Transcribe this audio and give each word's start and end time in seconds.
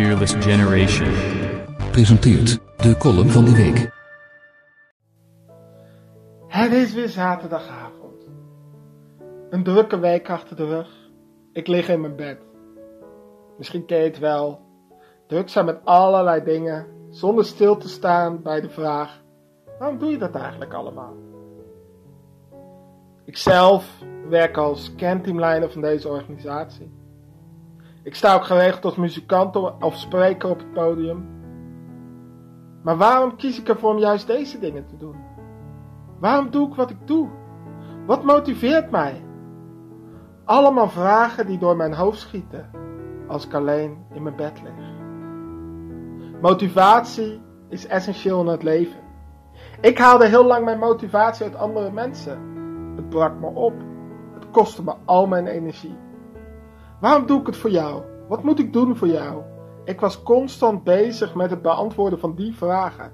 Fearless 0.00 0.34
Generation. 0.34 1.08
Presenteert 1.90 2.58
de 2.76 2.96
column 2.96 3.28
van 3.28 3.44
de 3.44 3.52
week. 3.52 3.90
Het 6.46 6.72
is 6.72 6.94
weer 6.94 7.08
zaterdagavond. 7.08 8.28
Een 9.50 9.62
drukke 9.62 9.98
week 9.98 10.30
achter 10.30 10.56
de 10.56 10.66
rug. 10.66 10.88
Ik 11.52 11.66
lig 11.66 11.88
in 11.88 12.00
mijn 12.00 12.16
bed. 12.16 12.38
Misschien 13.58 13.86
ken 13.86 13.98
je 13.98 14.04
het 14.04 14.18
wel. 14.18 14.60
Druk 15.26 15.48
zijn 15.48 15.64
met 15.64 15.84
allerlei 15.84 16.44
dingen, 16.44 16.86
zonder 17.10 17.44
stil 17.44 17.76
te 17.76 17.88
staan 17.88 18.42
bij 18.42 18.60
de 18.60 18.70
vraag: 18.70 19.22
waarom 19.78 19.98
doe 19.98 20.10
je 20.10 20.18
dat 20.18 20.34
eigenlijk 20.34 20.74
allemaal? 20.74 21.14
Ikzelf 23.24 24.02
werk 24.28 24.56
als 24.56 24.94
kernteamleider 24.94 25.70
van 25.70 25.80
deze 25.80 26.08
organisatie. 26.08 26.99
Ik 28.02 28.14
sta 28.14 28.34
ook 28.34 28.44
geregeld 28.44 28.84
als 28.84 28.96
muzikant 28.96 29.56
of 29.80 29.96
spreker 29.96 30.50
op 30.50 30.58
het 30.58 30.72
podium. 30.72 31.28
Maar 32.82 32.96
waarom 32.96 33.36
kies 33.36 33.60
ik 33.60 33.68
ervoor 33.68 33.90
om 33.90 33.98
juist 33.98 34.26
deze 34.26 34.58
dingen 34.58 34.86
te 34.86 34.96
doen? 34.96 35.16
Waarom 36.18 36.50
doe 36.50 36.68
ik 36.68 36.74
wat 36.74 36.90
ik 36.90 37.06
doe? 37.06 37.28
Wat 38.06 38.24
motiveert 38.24 38.90
mij? 38.90 39.24
Allemaal 40.44 40.88
vragen 40.88 41.46
die 41.46 41.58
door 41.58 41.76
mijn 41.76 41.94
hoofd 41.94 42.18
schieten 42.18 42.70
als 43.28 43.46
ik 43.46 43.54
alleen 43.54 44.06
in 44.12 44.22
mijn 44.22 44.36
bed 44.36 44.62
lig. 44.62 44.98
Motivatie 46.40 47.42
is 47.68 47.86
essentieel 47.86 48.40
in 48.40 48.46
het 48.46 48.62
leven. 48.62 49.00
Ik 49.80 49.98
haalde 49.98 50.26
heel 50.26 50.44
lang 50.44 50.64
mijn 50.64 50.78
motivatie 50.78 51.44
uit 51.44 51.56
andere 51.56 51.92
mensen. 51.92 52.38
Het 52.96 53.08
brak 53.08 53.40
me 53.40 53.46
op. 53.46 53.74
Het 54.34 54.50
kostte 54.50 54.82
me 54.82 54.94
al 55.04 55.26
mijn 55.26 55.46
energie. 55.46 55.96
Waarom 57.00 57.26
doe 57.26 57.40
ik 57.40 57.46
het 57.46 57.56
voor 57.56 57.70
jou? 57.70 58.02
Wat 58.28 58.42
moet 58.42 58.58
ik 58.58 58.72
doen 58.72 58.96
voor 58.96 59.08
jou? 59.08 59.42
Ik 59.84 60.00
was 60.00 60.22
constant 60.22 60.84
bezig 60.84 61.34
met 61.34 61.50
het 61.50 61.62
beantwoorden 61.62 62.18
van 62.18 62.34
die 62.34 62.54
vragen. 62.54 63.12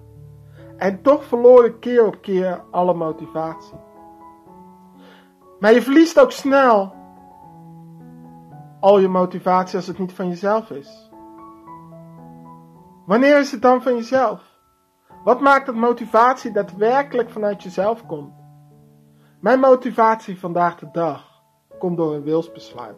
En 0.77 1.03
toch 1.03 1.25
verloor 1.25 1.65
ik 1.65 1.81
keer 1.81 2.07
op 2.07 2.19
keer 2.21 2.65
alle 2.71 2.95
motivatie. 2.95 3.79
Maar 5.59 5.73
je 5.73 5.83
verliest 5.83 6.21
ook 6.21 6.31
snel 6.31 6.95
al 8.81 8.99
je 8.99 9.09
motivatie 9.09 9.77
als 9.77 9.87
het 9.87 9.99
niet 9.99 10.13
van 10.13 10.29
jezelf 10.29 10.71
is. 10.71 11.11
Wanneer 13.07 13.39
is 13.39 13.53
het 13.53 13.63
dan 13.63 13.83
van 13.83 13.95
jezelf? 13.95 14.55
Wat 15.25 15.41
maakt 15.41 15.67
dat 15.67 15.75
motivatie 15.75 16.53
daadwerkelijk 16.53 17.31
vanuit 17.31 17.63
jezelf 17.63 18.07
komt? 18.07 18.35
Mijn 19.41 19.61
motivatie 19.61 20.39
vandaag 20.39 20.79
de 20.79 20.89
dag 20.93 21.43
komt 21.79 21.97
door 21.97 22.15
een 22.15 22.23
wilsbesluit. 22.23 22.97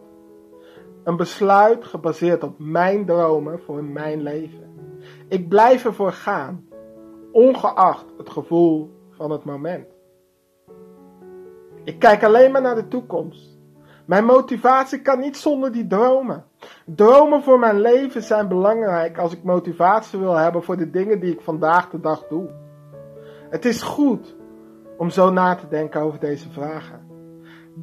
Een 1.09 1.17
besluit 1.17 1.84
gebaseerd 1.84 2.42
op 2.42 2.59
mijn 2.59 3.06
dromen 3.06 3.61
voor 3.61 3.84
mijn 3.84 4.23
leven. 4.23 4.75
Ik 5.28 5.48
blijf 5.48 5.84
ervoor 5.84 6.12
gaan, 6.12 6.69
ongeacht 7.33 8.06
het 8.19 8.31
gevoel 8.31 8.91
van 9.11 9.31
het 9.31 9.45
moment. 9.45 9.86
Ik 11.84 11.98
kijk 11.98 12.25
alleen 12.25 12.53
maar 12.53 12.62
naar 12.62 12.75
de 12.75 12.89
toekomst. 12.89 13.59
Mijn 14.06 14.25
motivatie 14.25 15.03
kan 15.03 15.19
niet 15.19 15.36
zonder 15.36 15.73
die 15.73 15.86
dromen. 15.86 16.45
Dromen 16.86 17.42
voor 17.42 17.59
mijn 17.59 17.81
leven 17.81 18.23
zijn 18.23 18.48
belangrijk 18.48 19.19
als 19.19 19.33
ik 19.33 19.42
motivatie 19.42 20.19
wil 20.19 20.34
hebben 20.34 20.62
voor 20.62 20.77
de 20.77 20.91
dingen 20.91 21.20
die 21.20 21.33
ik 21.33 21.41
vandaag 21.41 21.91
de 21.91 22.01
dag 22.01 22.27
doe. 22.27 22.51
Het 23.51 23.64
is 23.64 23.83
goed 23.83 24.36
om 24.97 25.11
zo 25.11 25.31
na 25.31 25.55
te 25.55 25.69
denken 25.69 26.01
over 26.01 26.19
deze 26.19 26.51
vragen. 26.51 27.08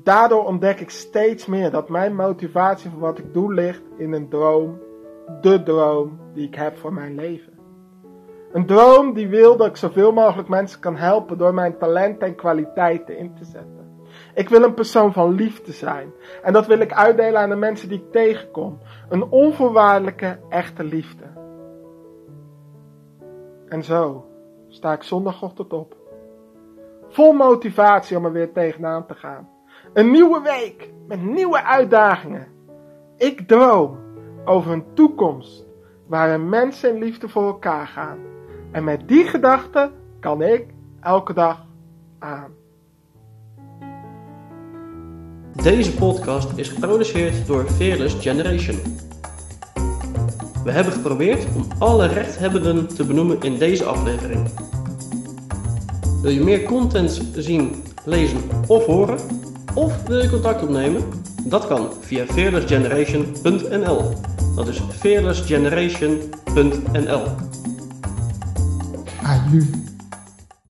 Daardoor 0.04 0.46
ontdek 0.46 0.80
ik 0.80 0.90
steeds 0.90 1.46
meer 1.46 1.72
dat 1.72 1.90
mijn 1.90 2.16
motivatie 2.16 2.90
voor 2.90 3.00
wat 3.00 3.18
ik 3.18 3.34
doe 3.34 3.54
ligt 3.54 3.84
in 3.98 4.14
een 4.14 4.30
droom, 4.30 4.80
de 5.42 5.64
droom 5.64 6.20
die 6.34 6.48
ik 6.48 6.56
heb 6.56 6.78
voor 6.78 6.94
mijn 6.94 7.16
leven. 7.16 7.54
Een 8.52 8.66
droom 8.66 9.14
die 9.14 9.28
wil 9.28 9.58
dat 9.58 9.68
ik 9.68 9.76
zoveel 9.76 10.12
mogelijk 10.12 10.48
mensen 10.48 10.80
kan 10.80 10.96
helpen 10.96 11.38
door 11.38 11.54
mijn 11.54 11.78
talenten 11.78 12.28
en 12.28 12.36
kwaliteiten 12.36 13.18
in 13.18 13.34
te 13.36 13.46
zetten. 13.46 14.04
Ik 14.34 14.50
wil 14.50 14.64
een 14.64 14.74
persoon 14.74 15.14
van 15.14 15.34
liefde 15.34 15.72
zijn. 15.72 16.14
En 16.44 16.54
dat 16.54 16.68
wil 16.68 16.80
ik 16.80 16.94
uitdelen 16.94 17.42
aan 17.42 17.50
de 17.50 17.56
mensen 17.56 17.90
die 17.90 17.98
ik 17.98 18.12
tegenkom. 18.12 18.80
Een 19.10 19.24
onvoorwaardelijke, 19.24 20.40
echte 20.50 20.84
liefde. 20.84 21.24
En 23.68 23.84
zo 23.84 24.26
sta 24.68 24.94
ik 24.94 25.04
zondagochtend 25.04 25.74
op. 25.74 25.96
Vol 27.08 27.34
motivatie 27.34 28.18
om 28.18 28.26
er 28.26 28.32
weer 28.32 28.52
tegenaan 28.52 29.06
te 29.06 29.14
gaan. 29.14 29.55
Een 29.94 30.12
nieuwe 30.12 30.42
week 30.42 30.90
met 31.08 31.22
nieuwe 31.22 31.64
uitdagingen. 31.64 32.48
Ik 33.18 33.48
droom 33.48 33.98
over 34.46 34.72
een 34.72 34.86
toekomst 34.94 35.66
waarin 36.08 36.50
mensen 36.50 36.96
in 36.96 37.04
liefde 37.04 37.30
voor 37.30 37.46
elkaar 37.46 37.88
gaan. 37.88 38.18
En 38.72 38.84
met 38.84 39.08
die 39.08 39.26
gedachte 39.28 39.92
kan 40.20 40.42
ik 40.42 40.66
elke 41.02 41.34
dag 41.34 41.66
aan. 42.20 42.52
Deze 45.64 45.94
podcast 45.94 46.58
is 46.58 46.70
geproduceerd 46.70 47.48
door 47.48 47.64
Fearless 47.64 48.16
Generation. 48.22 48.80
We 50.64 50.72
hebben 50.72 50.94
geprobeerd 50.94 51.46
om 51.56 51.66
alle 51.80 52.08
rechthebbenden 52.08 52.88
te 52.88 53.06
benoemen 53.06 53.42
in 53.42 53.58
deze 53.58 53.84
aflevering. 53.84 54.50
Wil 56.22 56.32
je 56.32 56.44
meer 56.44 56.64
content 56.64 57.22
zien, 57.34 57.84
lezen 58.06 58.40
of 58.68 58.86
horen? 58.86 59.18
Of 59.76 60.08
wil 60.08 60.22
je 60.22 60.30
contact 60.30 60.64
opnemen? 60.64 61.02
Dat 61.44 61.68
kan 61.68 61.90
via 62.02 62.26
fearlessgeneration.nl. 62.26 64.14
Dat 64.56 64.68
is 64.68 64.82
fearlessgeneration.nl. 65.00 67.24
Aju. 69.24 69.64